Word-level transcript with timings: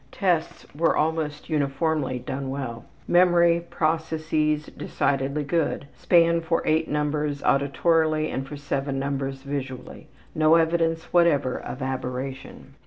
Tests 0.11 0.65
were 0.73 0.97
almost 0.97 1.47
uniformly 1.47 2.17
done 2.17 2.49
well. 2.49 2.85
Memory 3.07 3.59
processes 3.69 4.65
decidedly 4.75 5.43
good 5.43 5.85
span 5.95 6.41
for 6.41 6.63
eight 6.65 6.89
numbers 6.89 7.43
auditorily 7.43 8.33
and 8.33 8.47
for 8.47 8.57
seven 8.57 8.97
numbers 8.97 9.43
visually. 9.43 10.07
No 10.33 10.55
evidence 10.55 11.13
whatever 11.13 11.55
of 11.55 11.83
aberration. 11.83 12.73